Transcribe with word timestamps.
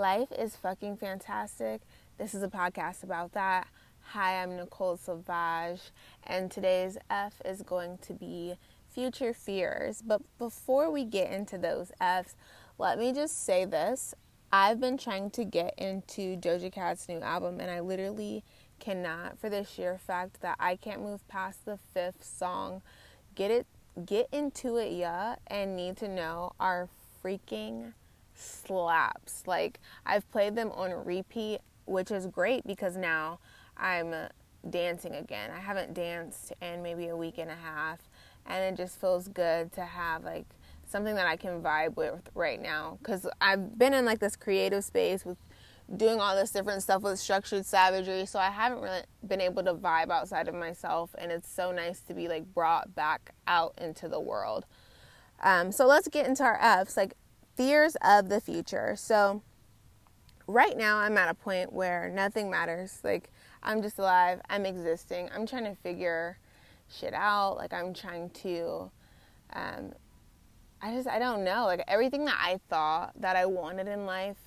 Life 0.00 0.32
is 0.32 0.56
fucking 0.56 0.96
fantastic. 0.96 1.82
This 2.16 2.32
is 2.34 2.42
a 2.42 2.48
podcast 2.48 3.02
about 3.02 3.32
that. 3.32 3.68
Hi, 4.00 4.42
I'm 4.42 4.56
Nicole 4.56 4.96
Sauvage, 4.96 5.90
and 6.26 6.50
today's 6.50 6.96
F 7.10 7.34
is 7.44 7.60
going 7.60 7.98
to 7.98 8.14
be 8.14 8.54
future 8.88 9.34
fears. 9.34 10.00
But 10.00 10.22
before 10.38 10.90
we 10.90 11.04
get 11.04 11.30
into 11.30 11.58
those 11.58 11.92
F's, 12.00 12.34
let 12.78 12.98
me 12.98 13.12
just 13.12 13.44
say 13.44 13.66
this. 13.66 14.14
I've 14.50 14.80
been 14.80 14.96
trying 14.96 15.32
to 15.32 15.44
get 15.44 15.74
into 15.76 16.34
Doja 16.34 16.72
Cat's 16.72 17.06
new 17.06 17.20
album, 17.20 17.60
and 17.60 17.70
I 17.70 17.80
literally 17.80 18.42
cannot 18.78 19.38
for 19.38 19.50
the 19.50 19.64
sheer 19.64 19.98
fact 19.98 20.40
that 20.40 20.56
I 20.58 20.76
can't 20.76 21.02
move 21.02 21.28
past 21.28 21.66
the 21.66 21.76
fifth 21.76 22.24
song. 22.24 22.80
Get 23.34 23.50
it, 23.50 23.66
get 24.06 24.30
into 24.32 24.78
it, 24.78 24.92
yeah, 24.92 25.36
and 25.46 25.76
need 25.76 25.98
to 25.98 26.08
know 26.08 26.52
are 26.58 26.88
freaking 27.22 27.92
slaps. 28.40 29.42
Like 29.46 29.80
I've 30.06 30.30
played 30.30 30.56
them 30.56 30.70
on 30.72 30.92
repeat, 31.04 31.60
which 31.86 32.10
is 32.10 32.26
great 32.26 32.66
because 32.66 32.96
now 32.96 33.38
I'm 33.76 34.14
dancing 34.68 35.14
again. 35.14 35.50
I 35.50 35.60
haven't 35.60 35.94
danced 35.94 36.52
in 36.60 36.82
maybe 36.82 37.08
a 37.08 37.16
week 37.16 37.38
and 37.38 37.50
a 37.50 37.54
half, 37.54 37.98
and 38.46 38.62
it 38.62 38.80
just 38.80 39.00
feels 39.00 39.28
good 39.28 39.72
to 39.72 39.84
have 39.84 40.24
like 40.24 40.46
something 40.88 41.14
that 41.14 41.26
I 41.26 41.36
can 41.36 41.62
vibe 41.62 41.96
with 41.96 42.28
right 42.34 42.60
now 42.60 42.98
because 43.00 43.26
I've 43.40 43.78
been 43.78 43.94
in 43.94 44.04
like 44.04 44.18
this 44.18 44.36
creative 44.36 44.84
space 44.84 45.24
with 45.24 45.38
doing 45.96 46.20
all 46.20 46.36
this 46.36 46.50
different 46.50 46.82
stuff 46.82 47.02
with 47.02 47.18
structured 47.18 47.66
savagery 47.66 48.24
so 48.24 48.38
i 48.38 48.48
haven't 48.48 48.80
really 48.80 49.02
been 49.26 49.40
able 49.40 49.62
to 49.62 49.74
vibe 49.74 50.10
outside 50.10 50.46
of 50.46 50.54
myself 50.54 51.14
and 51.18 51.32
it's 51.32 51.52
so 51.52 51.72
nice 51.72 52.00
to 52.00 52.14
be 52.14 52.28
like 52.28 52.44
brought 52.54 52.94
back 52.94 53.34
out 53.46 53.74
into 53.78 54.08
the 54.08 54.20
world 54.20 54.64
um, 55.42 55.72
so 55.72 55.86
let's 55.86 56.06
get 56.06 56.26
into 56.26 56.44
our 56.44 56.58
f's 56.60 56.96
like 56.96 57.14
fears 57.60 57.94
of 58.02 58.30
the 58.30 58.40
future 58.40 58.94
so 58.96 59.42
right 60.46 60.78
now 60.78 60.96
i'm 60.96 61.18
at 61.18 61.28
a 61.28 61.34
point 61.34 61.70
where 61.70 62.08
nothing 62.08 62.50
matters 62.50 63.00
like 63.04 63.30
i'm 63.62 63.82
just 63.82 63.98
alive 63.98 64.40
i'm 64.48 64.64
existing 64.64 65.28
i'm 65.34 65.46
trying 65.46 65.64
to 65.64 65.74
figure 65.82 66.38
shit 66.88 67.12
out 67.12 67.58
like 67.58 67.70
i'm 67.74 67.92
trying 67.92 68.30
to 68.30 68.90
um, 69.52 69.92
i 70.80 70.90
just 70.94 71.06
i 71.06 71.18
don't 71.18 71.44
know 71.44 71.66
like 71.66 71.84
everything 71.86 72.24
that 72.24 72.38
i 72.40 72.58
thought 72.70 73.12
that 73.20 73.36
i 73.36 73.44
wanted 73.44 73.86
in 73.86 74.06
life 74.06 74.38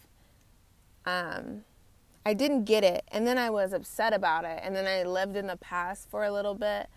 um, 1.05 1.63
I 2.25 2.33
didn't 2.33 2.63
get 2.63 2.83
it. 2.83 3.03
And 3.11 3.27
then 3.27 3.37
I 3.37 3.49
was 3.49 3.73
upset 3.73 4.13
about 4.13 4.45
it. 4.45 4.61
And 4.63 4.75
then 4.75 4.87
I 4.87 5.03
lived 5.03 5.35
in 5.35 5.47
the 5.47 5.57
past 5.57 6.09
for 6.09 6.23
a 6.23 6.31
little 6.31 6.55
bit. 6.55 6.87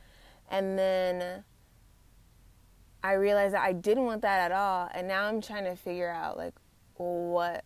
And 0.49 0.79
then 0.79 1.43
I 3.07 3.13
realized 3.13 3.55
that 3.55 3.63
I 3.63 3.73
didn't 3.73 4.05
want 4.05 4.23
that 4.23 4.41
at 4.41 4.53
all. 4.53 4.89
And 4.93 5.07
now 5.07 5.27
I'm 5.27 5.41
trying 5.41 5.65
to 5.65 5.77
figure 5.77 6.11
out, 6.11 6.37
like, 6.37 6.55
what. 6.97 7.65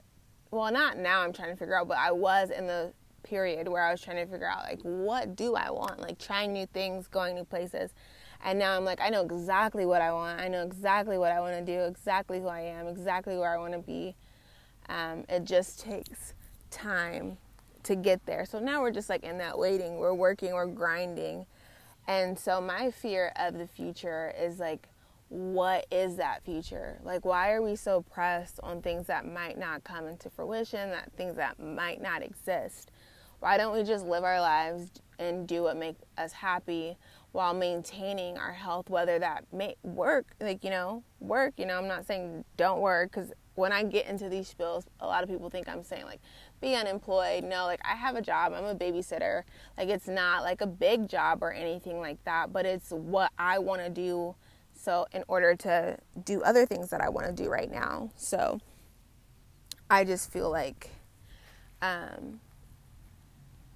Well, 0.51 0.71
not 0.71 0.99
now 0.99 1.23
I'm 1.23 1.33
trying 1.33 1.51
to 1.51 1.57
figure 1.57 1.79
out, 1.79 1.89
but 1.89 1.97
I 1.97 2.13
was 2.13 2.51
in 2.51 2.67
the 2.67 2.93
period 3.23 3.69
where 3.69 3.83
I 3.83 3.91
was 3.93 4.03
trying 4.03 4.19
to 4.19 4.31
figure 4.31 4.47
out, 4.47 4.65
like, 4.65 4.81
what 4.83 5.37
do 5.37 5.55
I 5.55 5.71
want? 5.71 6.01
Like, 6.01 6.19
trying 6.19 6.53
new 6.53 6.67
things, 6.67 7.07
going 7.07 7.35
new 7.35 7.45
places. 7.45 7.95
And 8.45 8.59
now 8.59 8.77
I'm 8.77 8.85
like, 8.85 9.01
I 9.01 9.09
know 9.09 9.23
exactly 9.23 9.87
what 9.87 10.03
I 10.03 10.13
want. 10.13 10.41
I 10.41 10.49
know 10.49 10.63
exactly 10.63 11.17
what 11.17 11.33
I 11.33 11.41
want 11.41 11.55
to 11.55 11.65
do, 11.65 11.81
exactly 11.85 12.41
who 12.41 12.49
I 12.49 12.61
am, 12.61 12.87
exactly 12.87 13.37
where 13.39 13.55
I 13.55 13.59
want 13.59 13.73
to 13.73 13.79
be. 13.79 14.17
Um, 14.89 15.25
it 15.29 15.45
just 15.45 15.81
takes 15.81 16.35
time 16.71 17.39
to 17.85 17.95
get 17.95 18.27
there. 18.27 18.45
So 18.45 18.59
now 18.59 18.83
we're 18.83 18.91
just 18.91 19.09
like 19.09 19.25
in 19.25 19.39
that 19.39 19.59
waiting, 19.59 19.97
we're 19.97 20.15
working, 20.15 20.53
we're 20.53 20.67
grinding. 20.67 21.47
And 22.09 22.39
so 22.39 22.61
my 22.61 22.91
fear 22.91 23.33
of 23.37 23.57
the 23.57 23.67
future 23.67 24.35
is 24.39 24.59
like, 24.59 24.89
what 25.31 25.87
is 25.93 26.17
that 26.17 26.45
future? 26.45 26.99
Like, 27.05 27.25
why 27.25 27.53
are 27.53 27.63
we 27.63 27.77
so 27.77 28.03
pressed 28.03 28.59
on 28.65 28.83
things 28.83 29.07
that 29.07 29.25
might 29.25 29.57
not 29.57 29.85
come 29.85 30.09
into 30.09 30.29
fruition, 30.29 30.91
that 30.91 31.13
things 31.17 31.37
that 31.37 31.59
might 31.61 32.03
not 32.03 32.23
exist? 32.23 32.91
Why 33.39 33.57
don't 33.57 33.73
we 33.73 33.85
just 33.85 34.05
live 34.05 34.25
our 34.25 34.41
lives 34.41 34.91
and 35.21 35.47
do 35.47 35.63
what 35.63 35.77
makes 35.77 36.03
us 36.19 36.33
happy 36.33 36.97
while 37.31 37.55
maintaining 37.55 38.39
our 38.39 38.53
health, 38.53 38.91
whether 38.91 39.21
that 39.21 39.45
may 39.53 39.77
work, 39.85 40.27
like, 40.41 40.65
you 40.65 40.71
know, 40.71 41.05
work, 41.21 41.55
you 41.57 41.65
know, 41.65 41.79
I'm 41.79 41.87
not 41.87 42.07
saying 42.07 42.45
don't 42.57 42.81
work 42.81 43.13
because 43.13 43.33
when 43.55 43.73
I 43.73 43.85
get 43.85 44.07
into 44.07 44.29
these 44.29 44.49
spills, 44.49 44.85
a 44.99 45.07
lot 45.07 45.23
of 45.23 45.29
people 45.29 45.49
think 45.49 45.69
I'm 45.69 45.85
saying 45.85 46.07
like 46.07 46.21
be 46.61 46.75
unemployed. 46.75 47.45
No, 47.45 47.67
like 47.67 47.81
I 47.85 47.95
have 47.95 48.17
a 48.17 48.23
job. 48.23 48.53
I'm 48.53 48.65
a 48.65 48.75
babysitter. 48.75 49.43
Like 49.79 49.89
it's 49.89 50.09
not 50.09 50.43
like 50.43 50.61
a 50.61 50.67
big 50.67 51.09
job 51.09 51.43
or 51.43 51.53
anything 51.53 52.01
like 52.01 52.23
that, 52.25 52.53
but 52.53 52.67
it's 52.67 52.91
what 52.91 53.31
I 53.39 53.59
want 53.59 53.83
to 53.83 53.91
do 53.91 54.35
so 54.81 55.07
in 55.13 55.25
order 55.29 55.55
to 55.55 55.99
do 56.25 56.43
other 56.43 56.65
things 56.65 56.89
that 56.91 57.01
I 57.01 57.09
want 57.11 57.27
to 57.27 57.33
do 57.33 57.51
right 57.51 57.71
now. 57.71 58.11
So 58.17 58.61
I 59.91 60.05
just 60.05 60.33
feel 60.33 60.51
like 60.51 60.91
um 61.83 62.41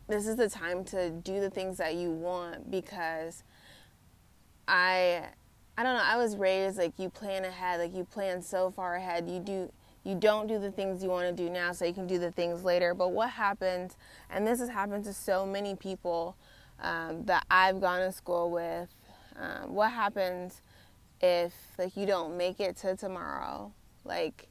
this 0.08 0.26
is 0.26 0.36
the 0.36 0.48
time 0.48 0.84
to 0.84 1.10
do 1.10 1.40
the 1.40 1.50
things 1.50 1.78
that 1.78 1.94
you 1.94 2.10
want 2.10 2.70
because 2.70 3.42
I 4.66 5.24
I 5.76 5.82
don't 5.82 5.96
know. 5.96 6.02
I 6.04 6.16
was 6.16 6.36
raised 6.36 6.78
like 6.78 6.98
you 6.98 7.10
plan 7.10 7.44
ahead, 7.44 7.80
like 7.80 7.94
you 7.94 8.04
plan 8.04 8.40
so 8.40 8.70
far 8.70 8.94
ahead. 8.94 9.28
You 9.28 9.40
do 9.40 9.72
you 10.04 10.14
don't 10.14 10.46
do 10.46 10.58
the 10.58 10.70
things 10.70 11.02
you 11.02 11.08
want 11.08 11.34
to 11.34 11.42
do 11.42 11.50
now 11.50 11.72
so 11.72 11.84
you 11.84 11.94
can 11.94 12.06
do 12.06 12.18
the 12.18 12.30
things 12.30 12.62
later. 12.62 12.94
But 12.94 13.12
what 13.12 13.30
happens, 13.30 13.96
and 14.30 14.46
this 14.46 14.60
has 14.60 14.68
happened 14.68 15.04
to 15.04 15.14
so 15.14 15.46
many 15.46 15.74
people 15.74 16.36
um, 16.80 17.24
that 17.24 17.44
I've 17.50 17.80
gone 17.80 18.00
to 18.00 18.12
school 18.12 18.50
with, 18.50 18.88
um, 19.36 19.74
what 19.74 19.90
happens 19.90 20.60
if 21.24 21.54
like 21.78 21.96
you 21.96 22.04
don't 22.04 22.36
make 22.36 22.60
it 22.60 22.76
to 22.78 22.96
tomorrow? 22.96 23.72
Like 24.04 24.48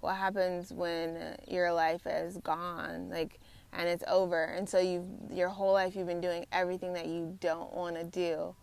what 0.00 0.16
happens 0.16 0.72
when 0.72 1.36
your 1.46 1.72
life 1.72 2.06
is 2.06 2.38
gone? 2.38 3.10
Like 3.10 3.38
and 3.72 3.88
it's 3.88 4.04
over. 4.08 4.44
And 4.44 4.68
so 4.68 4.78
you 4.78 5.06
your 5.30 5.48
whole 5.48 5.72
life 5.72 5.94
you've 5.94 6.06
been 6.06 6.20
doing 6.20 6.46
everything 6.50 6.94
that 6.94 7.06
you 7.06 7.36
don't 7.40 7.72
want 7.74 7.96
to 7.96 8.04
do. 8.04 8.54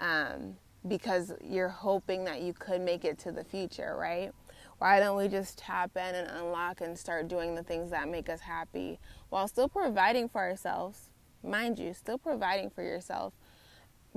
Um, 0.00 0.56
because 0.86 1.32
you're 1.42 1.68
hoping 1.68 2.24
that 2.24 2.42
you 2.42 2.52
could 2.52 2.80
make 2.80 3.04
it 3.04 3.18
to 3.18 3.32
the 3.32 3.42
future, 3.42 3.96
right? 3.98 4.30
Why 4.78 5.00
don't 5.00 5.16
we 5.16 5.26
just 5.26 5.58
tap 5.58 5.96
in 5.96 6.14
and 6.14 6.28
unlock 6.28 6.80
and 6.80 6.96
start 6.96 7.26
doing 7.26 7.56
the 7.56 7.64
things 7.64 7.90
that 7.90 8.08
make 8.08 8.28
us 8.28 8.40
happy 8.40 9.00
while 9.30 9.48
still 9.48 9.68
providing 9.68 10.28
for 10.28 10.40
ourselves? 10.42 11.08
Mind 11.42 11.78
you, 11.78 11.92
still 11.92 12.18
providing 12.18 12.70
for 12.70 12.82
yourself 12.82 13.32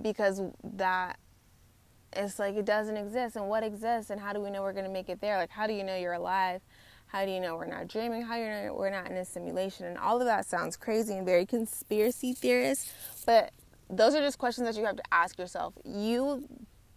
because 0.01 0.41
that 0.63 1.17
it's 2.13 2.39
like 2.39 2.55
it 2.55 2.65
doesn't 2.65 2.97
exist. 2.97 3.35
And 3.35 3.47
what 3.47 3.63
exists, 3.63 4.09
and 4.09 4.19
how 4.19 4.33
do 4.33 4.39
we 4.39 4.49
know 4.49 4.61
we're 4.61 4.73
going 4.73 4.85
to 4.85 4.91
make 4.91 5.09
it 5.09 5.21
there? 5.21 5.37
Like, 5.37 5.49
how 5.49 5.67
do 5.67 5.73
you 5.73 5.83
know 5.83 5.95
you're 5.95 6.13
alive? 6.13 6.61
How 7.07 7.25
do 7.25 7.31
you 7.31 7.39
know 7.39 7.55
we're 7.55 7.65
not 7.65 7.87
dreaming? 7.87 8.21
How 8.21 8.35
do 8.35 8.41
you 8.41 8.49
know 8.49 8.75
we're 8.77 8.91
not 8.91 9.09
in 9.09 9.17
a 9.17 9.25
simulation? 9.25 9.87
And 9.87 9.97
all 9.97 10.19
of 10.19 10.25
that 10.25 10.45
sounds 10.45 10.77
crazy 10.77 11.15
and 11.15 11.25
very 11.25 11.45
conspiracy 11.45 12.33
theorist, 12.33 12.91
but 13.25 13.51
those 13.89 14.13
are 14.13 14.21
just 14.21 14.37
questions 14.37 14.67
that 14.67 14.79
you 14.79 14.85
have 14.85 14.97
to 14.97 15.03
ask 15.11 15.39
yourself. 15.39 15.73
You 15.83 16.47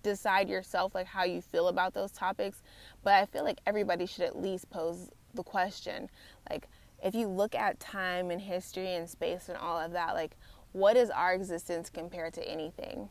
decide 0.02 0.48
yourself 0.50 0.94
like 0.94 1.06
how 1.06 1.24
you 1.24 1.40
feel 1.40 1.68
about 1.68 1.94
those 1.94 2.12
topics, 2.12 2.62
but 3.02 3.14
I 3.14 3.24
feel 3.24 3.44
like 3.44 3.60
everybody 3.66 4.04
should 4.04 4.24
at 4.24 4.36
least 4.36 4.68
pose 4.68 5.08
the 5.32 5.42
question. 5.42 6.10
Like 6.50 6.68
if 7.02 7.14
you 7.14 7.26
look 7.26 7.54
at 7.54 7.80
time 7.80 8.30
and 8.30 8.40
history 8.40 8.94
and 8.94 9.08
space 9.08 9.48
and 9.48 9.56
all 9.56 9.78
of 9.78 9.92
that, 9.92 10.14
like 10.14 10.36
what 10.72 10.96
is 10.96 11.08
our 11.08 11.32
existence 11.32 11.88
compared 11.88 12.34
to 12.34 12.46
anything? 12.46 13.08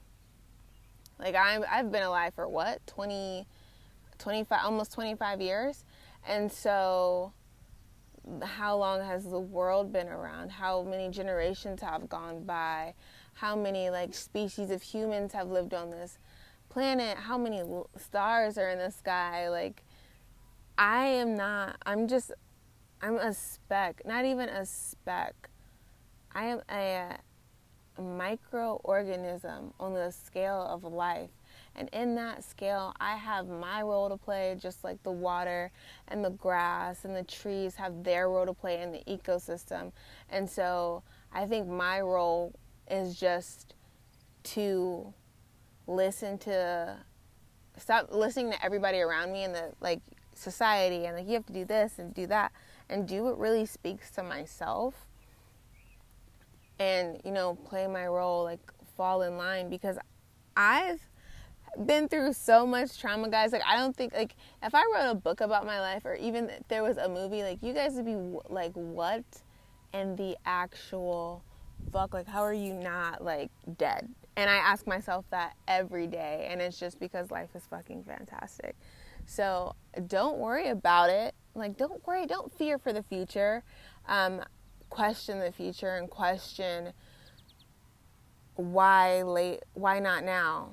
Like 1.22 1.36
I'm 1.36 1.64
I've 1.70 1.92
been 1.92 2.04
alive 2.04 2.34
for 2.34 2.48
what? 2.48 2.86
20 2.88 3.48
25 4.18 4.60
almost 4.64 4.94
25 4.94 5.42
years. 5.42 5.86
And 6.28 6.52
so 6.52 7.34
how 8.44 8.78
long 8.78 9.02
has 9.02 9.24
the 9.24 9.40
world 9.40 9.92
been 9.92 10.08
around? 10.08 10.52
How 10.52 10.84
many 10.84 11.10
generations 11.10 11.82
have 11.82 12.10
gone 12.10 12.44
by? 12.44 12.94
how 13.36 13.56
many 13.56 13.90
like 13.90 14.14
species 14.14 14.70
of 14.70 14.82
humans 14.82 15.34
have 15.34 15.50
lived 15.50 15.74
on 15.74 15.90
this 15.90 16.20
planet, 16.70 17.18
how 17.18 17.38
many 17.38 17.62
stars 17.98 18.58
are 18.58 18.70
in 18.70 18.80
the 18.80 18.92
sky. 18.92 19.50
Like, 19.50 19.84
I 20.78 21.06
am 21.06 21.36
not, 21.36 21.78
I'm 21.86 22.08
just, 22.08 22.32
I'm 23.02 23.18
a 23.18 23.34
speck, 23.34 24.02
not 24.06 24.26
even 24.26 24.48
a 24.48 24.66
speck. 24.66 25.50
I 26.34 26.46
am 26.46 26.62
a, 26.72 26.74
a 26.74 27.18
microorganism 28.00 29.74
on 29.80 29.94
the 29.94 30.12
scale 30.12 30.62
of 30.70 30.84
life. 30.84 31.30
And 31.76 31.90
in 31.94 32.16
that 32.16 32.44
scale, 32.44 32.94
I 33.00 33.16
have 33.16 33.48
my 33.48 33.82
role 33.82 34.10
to 34.10 34.18
play, 34.18 34.58
just 34.60 34.84
like 34.84 35.02
the 35.04 35.12
water 35.12 35.72
and 36.08 36.24
the 36.24 36.32
grass 36.32 37.06
and 37.06 37.16
the 37.16 37.24
trees 37.24 37.76
have 37.76 38.04
their 38.04 38.30
role 38.30 38.46
to 38.46 38.54
play 38.54 38.82
in 38.82 38.92
the 38.92 39.02
ecosystem. 39.08 39.92
And 40.30 40.50
so 40.50 41.04
I 41.32 41.46
think 41.46 41.68
my 41.68 42.02
role 42.02 42.54
is 42.90 43.18
just 43.20 43.74
to 44.44 45.14
listen 45.88 46.38
to 46.40 46.98
stop 47.78 48.10
listening 48.12 48.52
to 48.52 48.64
everybody 48.64 49.00
around 49.00 49.32
me 49.32 49.44
and 49.44 49.56
the 49.56 49.72
like 49.80 50.02
society 50.36 51.06
and 51.06 51.18
like 51.18 51.28
you 51.28 51.34
have 51.34 51.46
to 51.46 51.54
do 51.54 51.66
this 51.66 52.00
and 52.00 52.14
do 52.14 52.28
that 52.28 52.52
and 52.90 53.08
do 53.08 53.24
what 53.24 53.40
really 53.40 53.66
speaks 53.66 54.12
to 54.12 54.24
myself 54.24 55.08
and 56.82 57.22
you 57.24 57.32
know 57.32 57.56
play 57.56 57.86
my 57.88 58.08
role 58.08 58.44
like 58.44 58.60
fall 58.98 59.22
in 59.22 59.38
line 59.38 59.70
because 59.70 59.98
i've 60.58 61.00
been 61.86 62.08
through 62.08 62.34
so 62.34 62.66
much 62.66 63.00
trauma, 63.00 63.30
guys. 63.30 63.52
Like 63.52 63.64
I 63.68 63.78
don't 63.78 63.96
think 63.96 64.14
like 64.14 64.36
if 64.62 64.76
I 64.76 64.84
wrote 64.94 65.10
a 65.10 65.16
book 65.16 65.42
about 65.42 65.66
my 65.66 65.80
life 65.80 66.06
or 66.06 66.16
even 66.16 66.50
if 66.50 66.68
there 66.68 66.84
was 66.84 66.98
a 66.98 67.08
movie, 67.08 67.44
like 67.44 67.62
you 67.62 67.74
guys 67.74 67.94
would 67.94 68.06
be 68.06 68.16
like, 68.50 68.74
what? 68.74 69.24
And 69.94 70.18
the 70.18 70.38
actual 70.46 71.44
fuck, 71.92 72.14
like 72.14 72.28
how 72.28 72.42
are 72.42 72.54
you 72.54 72.74
not 72.74 73.24
like 73.24 73.52
dead? 73.78 74.10
And 74.36 74.50
I 74.50 74.56
ask 74.56 74.88
myself 74.88 75.26
that 75.32 75.56
every 75.68 76.08
day, 76.08 76.48
and 76.50 76.62
it's 76.62 76.80
just 76.80 77.00
because 77.00 77.32
life 77.32 77.50
is 77.54 77.64
fucking 77.70 78.04
fantastic. 78.04 78.76
So 79.26 79.76
don't 80.08 80.38
worry 80.38 80.70
about 80.70 81.10
it. 81.10 81.36
Like 81.54 81.78
don't 81.78 82.06
worry, 82.08 82.26
don't 82.26 82.52
fear 82.58 82.78
for 82.78 82.94
the 82.94 83.04
future. 83.04 83.64
Um, 84.08 84.42
question 84.92 85.40
the 85.40 85.52
future 85.52 85.96
and 85.96 86.08
question 86.08 86.94
why 88.56 89.24
late 89.24 89.64
why 89.74 90.00
not 90.00 90.24
now? 90.24 90.70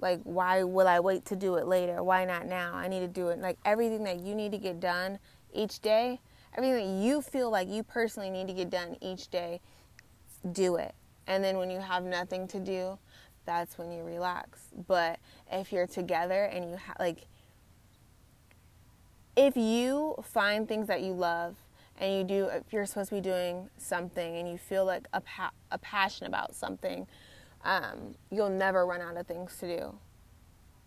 Like 0.00 0.20
why 0.22 0.62
will 0.62 0.88
i 0.88 1.00
wait 1.00 1.26
to 1.26 1.36
do 1.36 1.56
it 1.56 1.66
later? 1.66 2.02
Why 2.02 2.24
not 2.24 2.46
now? 2.46 2.72
I 2.74 2.88
need 2.88 3.00
to 3.00 3.08
do 3.08 3.28
it. 3.28 3.38
Like 3.38 3.58
everything 3.66 4.04
that 4.04 4.20
you 4.20 4.34
need 4.34 4.52
to 4.52 4.58
get 4.58 4.80
done 4.80 5.18
each 5.52 5.80
day 5.80 6.20
everything 6.56 6.76
that 6.76 7.04
you 7.04 7.20
feel 7.20 7.50
like 7.50 7.68
you 7.68 7.82
personally 7.82 8.30
need 8.30 8.46
to 8.46 8.52
get 8.52 8.70
done 8.70 8.96
each 9.00 9.28
day 9.28 9.60
do 10.52 10.76
it. 10.76 10.94
And 11.26 11.42
then 11.42 11.58
when 11.58 11.70
you 11.70 11.80
have 11.80 12.04
nothing 12.04 12.46
to 12.48 12.60
do 12.60 12.98
that's 13.46 13.76
when 13.76 13.92
you 13.92 14.02
relax. 14.02 14.68
But 14.86 15.18
if 15.50 15.72
you're 15.72 15.86
together 15.86 16.44
and 16.44 16.64
you 16.64 16.76
have 16.76 16.96
like 16.98 17.26
if 19.36 19.56
you 19.56 20.14
find 20.22 20.68
things 20.68 20.86
that 20.86 21.02
you 21.02 21.12
love 21.12 21.56
and 21.98 22.16
you 22.16 22.24
do 22.24 22.46
if 22.46 22.72
you're 22.72 22.86
supposed 22.86 23.10
to 23.10 23.16
be 23.16 23.20
doing 23.20 23.68
something 23.76 24.36
and 24.36 24.48
you 24.48 24.58
feel 24.58 24.84
like 24.84 25.06
a, 25.12 25.20
pa- 25.20 25.52
a 25.70 25.78
passion 25.78 26.26
about 26.26 26.54
something 26.54 27.06
um, 27.64 28.14
you'll 28.30 28.50
never 28.50 28.84
run 28.86 29.00
out 29.00 29.16
of 29.16 29.26
things 29.26 29.56
to 29.58 29.78
do. 29.78 29.98